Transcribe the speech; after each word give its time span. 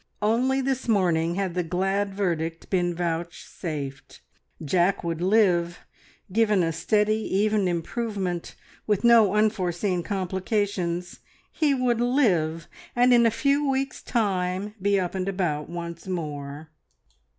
Only 0.23 0.61
this 0.61 0.87
morning 0.87 1.35
had 1.35 1.53
the 1.53 1.61
glad 1.61 2.11
verdict 2.11 2.71
been 2.71 2.95
vouchsafed. 2.95 4.19
Jack 4.65 5.03
would 5.03 5.21
live; 5.21 5.81
given 6.31 6.63
a 6.63 6.73
steady, 6.73 7.17
even 7.37 7.67
improvement, 7.67 8.55
with 8.87 9.03
no 9.03 9.35
unforeseen 9.35 10.01
complications, 10.01 11.19
he 11.51 11.75
would 11.75 12.01
live, 12.01 12.67
and 12.95 13.13
in 13.13 13.27
a 13.27 13.29
few 13.29 13.69
weeks 13.69 14.01
time 14.01 14.73
be 14.81 14.99
up 14.99 15.13
and 15.13 15.29
about 15.29 15.69
once 15.69 16.07
more. 16.07 16.71